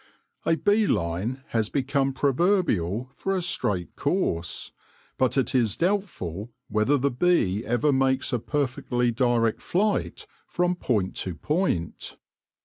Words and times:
A 0.47 0.55
bee 0.55 0.87
line 0.87 1.43
has 1.49 1.69
become 1.69 2.11
proverbial 2.11 3.11
for 3.13 3.35
a 3.37 3.41
straight 3.43 3.95
course, 3.95 4.71
but 5.19 5.37
it 5.37 5.53
is 5.53 5.75
doubtful 5.77 6.49
whether 6.69 6.97
the 6.97 7.11
bee 7.11 7.63
ever 7.63 7.93
makes 7.93 8.33
a 8.33 8.39
perfectly 8.39 9.11
direct 9.11 9.61
flight 9.61 10.25
from 10.47 10.73
point 10.75 11.15
to 11.17 11.35
point. 11.35 12.17